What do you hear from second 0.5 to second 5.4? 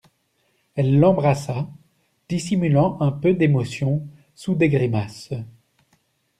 Elle l'embrassa, dissimulant un peu d'émotion sous des grimaces.